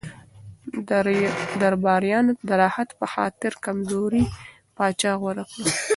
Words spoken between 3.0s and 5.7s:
خاطر کمزوری پاچا غوره کړ.